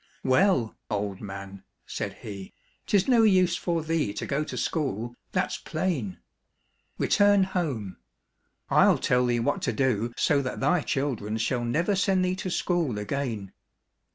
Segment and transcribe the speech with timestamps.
[0.23, 2.53] "Well, old man,'* said he,"
[2.87, 6.17] 'tis no use for thee to go to school, that's plain.
[6.97, 7.97] Return home.
[8.71, 12.49] I'll tell thee what to do so that thy children shall never send thee to
[12.49, 13.53] school again.